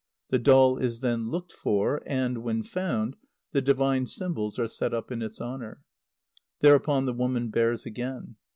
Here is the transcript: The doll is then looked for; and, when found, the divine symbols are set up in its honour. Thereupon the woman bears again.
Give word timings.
The 0.31 0.39
doll 0.39 0.79
is 0.79 1.01
then 1.01 1.29
looked 1.29 1.51
for; 1.51 2.01
and, 2.07 2.39
when 2.39 2.63
found, 2.63 3.17
the 3.51 3.61
divine 3.61 4.07
symbols 4.07 4.57
are 4.57 4.65
set 4.67 4.95
up 4.95 5.11
in 5.11 5.21
its 5.21 5.39
honour. 5.39 5.83
Thereupon 6.61 7.05
the 7.05 7.13
woman 7.13 7.51
bears 7.51 7.85
again. 7.85 8.37